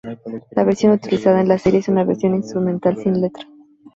La 0.55 0.63
versión 0.63 0.93
utilizada 0.93 1.41
en 1.41 1.47
la 1.47 1.59
serie 1.59 1.79
es 1.81 1.87
una 1.87 2.03
versión 2.03 2.33
instrumental 2.33 2.97
sin 2.97 3.21
letra. 3.21 3.45